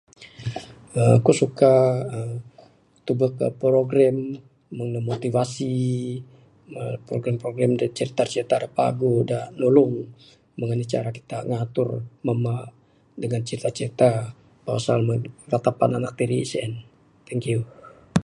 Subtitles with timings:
[0.99, 1.69] aaa ku suka
[2.15, 2.35] aaa
[3.05, 4.17] tubek program
[4.75, 5.71] meng da motivasi
[7.07, 9.95] program program da crita crita da paguh da nulung
[10.57, 11.89] meng anih cara kita ngatur
[12.25, 12.55] mamba
[13.21, 14.09] dangan cita cita
[14.65, 14.99] pasal
[15.51, 16.71] tatapan anak tiri sien
[17.27, 17.59] thank you.